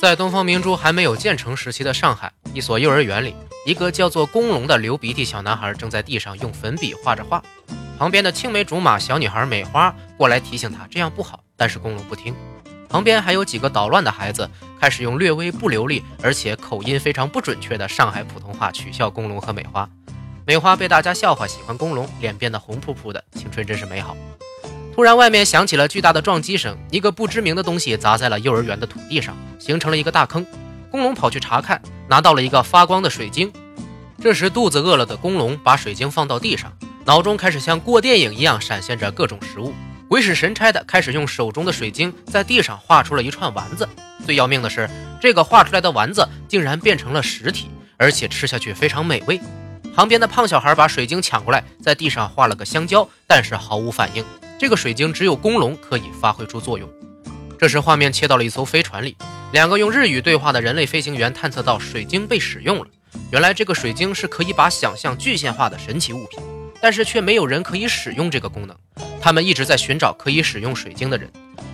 [0.00, 3.34] 在东方明珠还没有建成时期的上海，一所幼儿园里，
[3.66, 7.42] 一个叫做公龙的流鼻涕小男孩正在地上用粉笔画着画。
[7.98, 12.32] 旁边的青梅竹马小女孩美花过来提醒他这样不好，但是公龙不听。
[12.88, 14.48] 旁边还有几个捣乱的孩子
[14.80, 19.90] 开始用略微不流利而且口音非常不准确的上海普通话取笑公龙和美花。
[20.46, 24.16] 美花被大家笑话喜欢公龙，脸变得红扑扑的，青春真是美好。
[24.98, 30.44] 突然，外面响起了巨大的撞击声，一个不知名的东西砸在了幼儿园的土地上，形成了一个大坑。
[30.90, 33.48] 公龙跑去查看，拿到了一个发光的水晶。
[34.20, 39.72] 这时，肚子饿了的公龙把水晶放到地上，脑中开始像过电影一样闪现着各种食物，
[40.08, 43.88] 鬼使神差的开始用手中的水晶在地上画出了一串丸子。
[44.26, 49.40] 最要命的是，这个画出来的丸子竟然变成了实体，而且吃下去非常美味。
[49.94, 54.24] 旁边的胖小孩把水晶抢过来，在地上画了个香蕉，但是毫无反应。
[54.58, 56.88] 这个水晶只有公龙可以发挥出作用。
[57.56, 59.16] 这时，画面切到了一艘飞船里，
[59.52, 62.86] 两个用日语对话的人类飞行员探测到水晶被使用了。
[63.30, 66.40] 原来，这个水晶是可以把想象具现化的神奇物品，
[66.80, 68.76] 但是却没有人可以使用这个功能。
[69.20, 71.30] 他们一直在寻找可以使用水晶的人。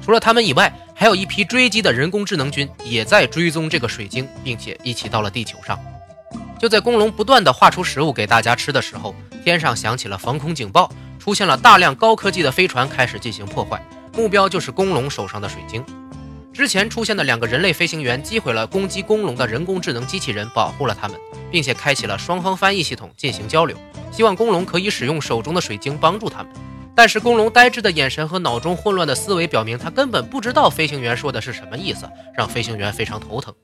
[0.00, 5.78] 除了他们以外，还有一批追击的人工智能军也在追踪这个水晶，并且一起到了地球上。
[6.58, 9.14] 就在公龙不断地画出食物给大家吃的时候，
[9.44, 10.90] 天上响起了防空警报。
[11.18, 13.78] 出现了大量高科技的飞船，开始进行破坏，
[14.14, 15.84] 目标就是公龙手上的水晶。
[16.54, 21.18] 之前出现的两个人类飞行员击毁了攻击公龙的人工智能机器人，保护了他们，
[21.50, 23.76] 并且开启了双方翻译系统进行交流，
[24.10, 26.50] 希望公龙可以使用手中的水晶帮助他们。
[26.94, 33.54] 但是公龙呆滞的眼神和脑中混乱的思维表明，他根本不知道飞行员说的是什么意思，让飞行员非常头疼。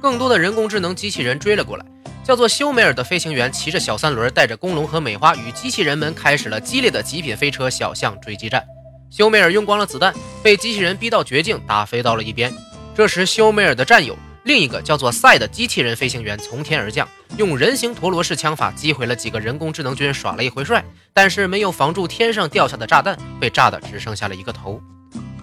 [0.00, 1.84] 更多的人工智能机器人追了过来。
[2.24, 8.64] 叫做修梅尔的飞行员骑着小三轮，带着公龙和美花与机器人们开始了激烈的极品飞车小象追击战。
[9.10, 12.52] 修梅尔用光了子弹，被机器人逼到绝境，打飞到了一边。
[12.94, 17.06] 这时，修梅尔的战友另一个叫做赛的机器人飞行员从天而降，
[17.36, 24.80] 用人形陀螺式枪法击毁了几个人工智能军，耍了一回帅，但是没有防住天上掉下的炸弹，被炸的只剩下了一个头。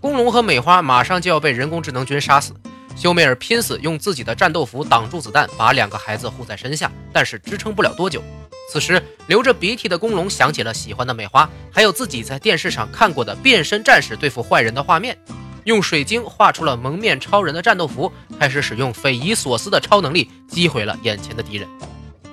[0.00, 2.52] 公龙和美花马上就要被人工智能军杀死。
[2.96, 8.22] 修梅尔拼死用自己的战斗服挡住子弹，把两个孩子护在身下，但是支撑不了多久。
[8.70, 15.18] 此时，流着鼻涕的公龙想起了喜欢的美花，还有自己在电视上看过的变身战士对付坏人的画面，
[15.64, 21.68] 用水晶画出了蒙面超人的战斗服，开始使用匪夷所思的超能力击毁了眼前的敌人。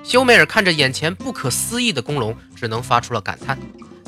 [0.04, 3.58] 修梅尔看着眼前不可思议的公龙，只能发出了感叹。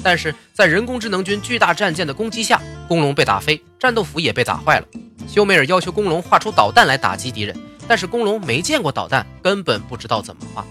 [0.03, 4.87] 但是在人工智能军巨大战舰的攻击下，公龙被打飞，战斗服也被打坏了。
[5.31, 10.65] 修梅尔要求公龙画出导弹来打击敌人，但是公龙没见过导弹，根本不知道怎么画。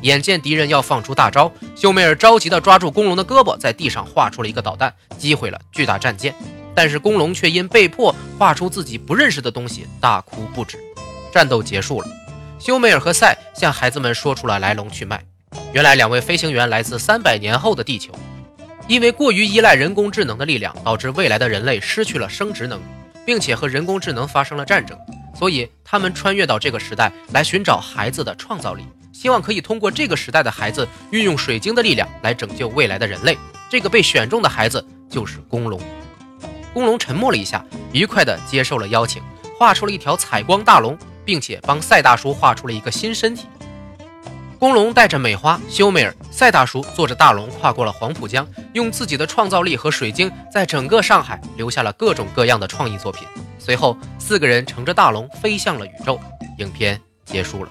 [0.00, 6.34] 眼见敌人要放出大招，修梅尔着急地抓住公龙的胳膊，在地上画出了一个导弹，击毁了巨大战舰。
[6.74, 10.78] 但是公龙却因被迫画出自己不认识的东西，大哭不止。
[11.30, 12.08] 战斗结束了，
[12.58, 15.22] 修梅尔和赛向孩子们说出了来龙去脉。
[15.74, 18.14] 原来两位飞行员来自三百年后的地球，
[18.88, 22.84] 因为过于依赖人工智能的力量，导致未来的人类失去了生殖能力。
[23.26, 24.96] 并且和人工智能发生了战争，
[25.34, 33.36] 所以他们穿越到这个时代来寻找孩子的创造力，希望可以通过这个时代的孩子运用水晶的力量来拯救未来的人类。
[33.68, 35.80] 这个被选中的孩子就是公龙。
[36.72, 39.20] 公龙沉默了一下，愉快地接受了邀请，
[39.58, 43.48] 画出了一条彩光大龙，并且帮赛大叔画出了一个新身体。
[44.66, 53.28] 公龙带着美花、修梅尔、赛大叔坐着大龙跨过了黄浦江，用自己的创造力和水晶，在整个上海留下了各种各样的创意作品。
[53.60, 56.18] 随后，四个人乘着大龙飞向了宇宙。
[56.58, 57.70] 影片结束了。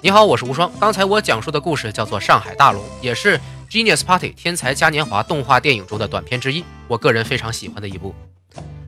[0.00, 0.68] 你好，我是无双。
[0.80, 3.38] 刚才我讲述的故事叫做《上海大龙》，也是
[3.70, 6.64] 《Genius Party》天才嘉年华动画电影中的短片之一。
[6.88, 8.12] 我个人非常喜欢的一部。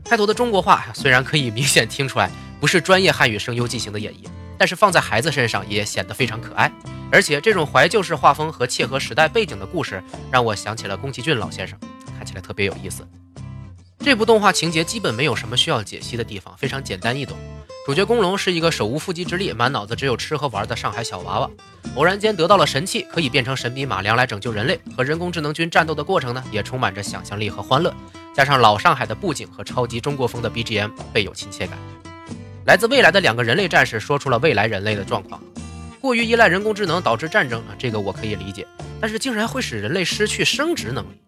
[0.04, 2.28] 开头的中国话虽然可以明显听出来
[2.58, 4.26] 不是专业汉语声优进行的演绎，
[4.62, 6.70] 但是放在孩子身上也显得非常可爱。
[7.10, 10.00] 而且这种怀旧式画风和切合时代背景的故事，
[10.30, 11.76] 让我想起了宫崎骏老先生，
[12.16, 13.04] 看起来特别有意思。
[13.98, 17.36] 这部动画情节基本没有什么需要解析的地方，非常简单易懂。
[17.84, 21.50] 主角公龙是一个手无缚鸡之力、满脑子只有吃和玩的上海小娃娃，
[21.96, 24.80] 偶然间得到了神器，可以变成神笔马良来拯救人类。
[24.96, 27.92] 和人工智能军战斗的过程呢，也充满着想象力和欢乐，
[28.32, 31.76] 加上老上海的布景和超级中国风的 BGM，倍有亲切感。
[32.64, 35.42] 来自未来的两个人类战士说出了未来人类的状况。
[36.00, 38.66] 过于依赖人工智能导致战争啊，这个我可以理解。
[39.00, 41.20] 但是竟然会使人类失去生殖能力。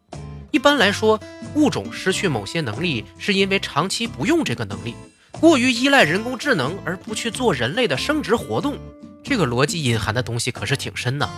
[0.52, 1.18] 一般来说，
[1.54, 4.94] 物种失去某些能力是因为长期不用这个能力，
[5.32, 8.78] 过于依赖人工智能而不去做人类的生殖活动。
[9.24, 11.28] 这个逻辑隐含的东西可是挺深的。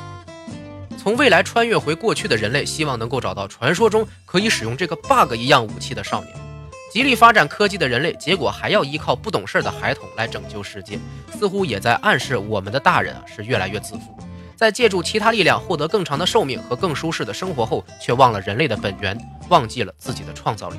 [0.98, 6.45] 从未来穿越回过去的人类，希望能够找到传说中可以使用这个 bug 一样武器的少年。
[6.90, 10.98] 极力发展科技的人类，结果还要依靠不懂事的孩童来拯救世界，
[11.36, 14.16] 似乎也在暗示我们的大人啊是越来越自负，
[14.54, 19.18] 在借助其他力量获得更长的寿命和更舒适的生活后，却忘了人类的本源，
[19.48, 20.76] 忘记了自己的创造力。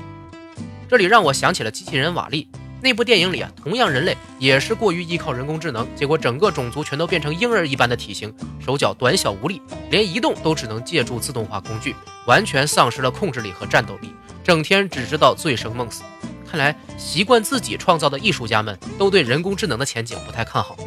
[0.90, 2.50] 这里让我想起了机器人瓦力。
[2.88, 8.34] 那部电影里啊，同样人类也是过于依靠人工智能，结果整个种族全都变成婴儿一般的体型，
[8.66, 9.62] 手脚短小无力，
[9.92, 11.94] 连移动都只能借助自动化工具，
[12.28, 16.02] 完全丧失了控制力和战斗力，整天只知道醉生梦死。
[16.50, 20.78] 看来习惯自己创造的艺术家们都对人工智能的前景不太看好。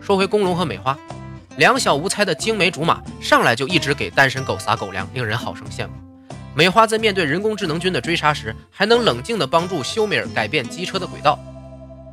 [0.00, 0.98] 说回公龙和美花，
[1.56, 5.92] 两小无猜的精美竹马，上来就一直给单身狗撒狗粮，令人好生羡慕。
[6.54, 11.38] 美花在面对人工智能军的追杀时，还能冷静地帮助修美尔改变机车的轨道，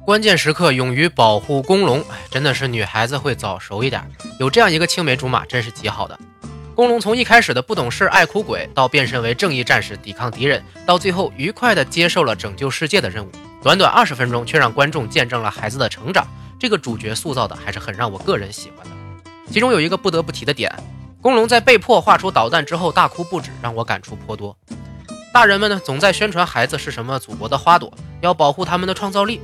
[0.06, 4.02] 关键时刻勇于保护公龙，哎，真的是女孩子会早熟一点。
[4.40, 6.18] 有这样一个青梅竹马，真是极好的。
[6.74, 13.30] 公龙从一开始的不懂事爱哭鬼，到变身为正义战士抵抗敌人，到最后愉快地接受了拯救世界的任务，
[13.62, 16.26] 短短二十分钟却让观众见证了孩子的成长。
[16.58, 18.92] 这个主角塑造的还是很让我个人喜欢的。
[19.52, 20.74] 其中有一个不得不提的点。
[21.22, 24.56] 公龙在被迫画出导弹之后大哭不止，让我感触颇多。
[25.34, 29.42] 大人们呢，总在宣传孩子是什么祖国的花朵，要保护他们的创造力。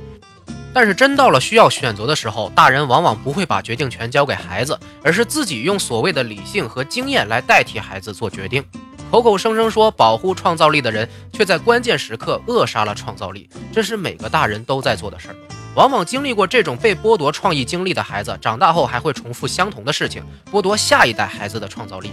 [0.72, 8.64] 但是真到了需要选择的时候，大人往往不会把决定权交给孩子，而是自己用所谓的理性和经验来代替孩子做决定。
[9.10, 13.48] 口口声声说保护创造力的人，却在关键时刻扼杀了创造力。
[13.70, 15.36] 这是每个大人都在做的事儿。
[15.76, 22.10] 往往经历过这种被剥夺创意经历的孩子，长大后还会重复相同的事情，剥夺下一代孩子的创造力。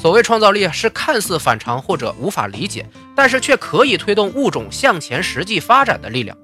[0.00, 6.34] 所谓创造力，是看似反常或者无法理解，但是却可以推动物种向前实际发展的力量。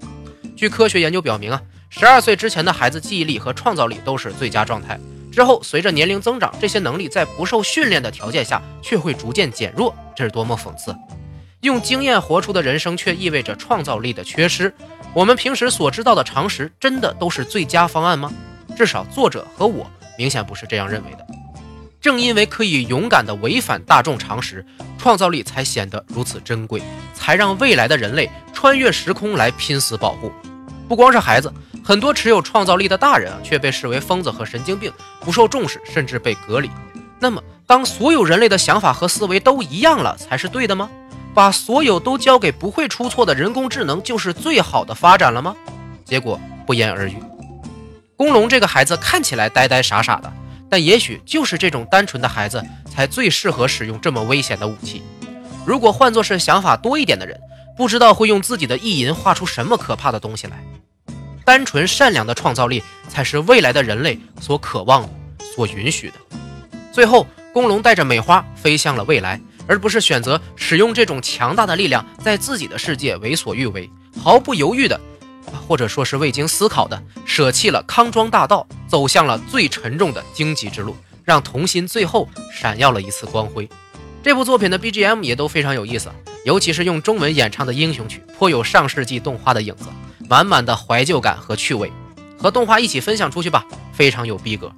[0.54, 5.00] 据科学研究表明啊，十二岁之前的孩子记忆力和创造力都是最佳状态，
[5.32, 9.96] 之后随着年龄增长，这些能力在不受训练的条件下却会逐渐减弱。
[10.14, 10.94] 这是多么讽刺！
[11.62, 14.72] 用经验活出的人生，却意味着创造力的缺失。
[15.12, 18.32] 我们平时所知道的常识，真的都是最佳方案吗？
[18.76, 21.26] 至少作者和我明显不是这样认为的。
[22.00, 24.64] 正因为可以勇敢地违反大众常识，
[24.96, 26.80] 创造力才显得如此珍贵，
[27.12, 30.30] 才让未来的人类穿越时空来拼死保护。
[30.88, 31.52] 不光是孩子，
[31.84, 36.70] 很多持有创造力的大人啊，却被视为疯子和神经病，不受重视，甚至被隔离。
[37.18, 40.88] 那么，当所有人类的想法和思维都一样了，才是对的吗？
[41.34, 45.54] 把所有都交给不会出错的人工智能，就是最好的发展了吗？
[46.04, 47.16] 结果不言而喻。
[48.16, 50.32] 公龙这个孩子看起来呆呆傻傻的，
[50.68, 52.62] 但也许就是这种单纯的孩子，
[52.92, 55.02] 才最适合使用这么危险的武器。
[55.64, 57.40] 如果换作是想法多一点的人，
[57.76, 60.62] 不知道会用自己的意淫画出什么可怕的东西来。
[61.44, 65.08] 单纯善良的创造力，才是未来的人类所渴望的、
[65.54, 66.14] 所允许的。
[66.92, 69.40] 最后，公龙带着美花飞向了未来。
[69.70, 73.88] 而不是选择使用这种强大的力量，在自己的世界为所欲为，
[74.20, 75.00] 毫不犹豫的，
[75.68, 83.68] 或者说是未经思考的，舍弃了康庄大道，走向了最沉重的荆棘之路，让童心最后闪耀了一次光辉。
[84.24, 86.10] 这部作品的 BGM 也都非常有意思，
[86.44, 89.84] 尤其是用中文演唱的英雄曲，颇有上世纪动画的影子，
[90.28, 91.92] 满满的怀旧感和趣味，
[92.36, 94.72] 和动画一起分享出去吧，非常有逼格。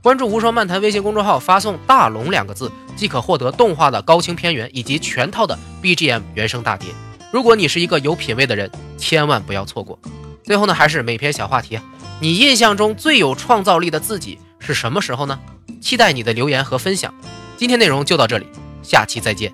[0.00, 2.70] 关注无双漫谈微信公众号，发送“大龙”两个字，
[3.00, 6.90] 即可获得动画的高清片源以及全套的 BGM 原声大碟。
[7.32, 9.98] 如果你是一个有品位的人，千万不要错过。
[10.44, 11.78] 最后呢，还是每篇小话题：
[12.20, 15.40] 你印象中最有创造力的自己是什么时候呢？
[15.80, 17.14] 期待你的留言和分享。
[17.56, 18.46] 今天内容就到这里，
[18.82, 19.50] 下期再见。